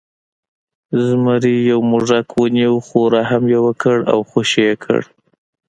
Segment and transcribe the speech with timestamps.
[1.05, 5.01] زمري یو موږک ونیو خو رحم یې وکړ او خوشې یې کړ.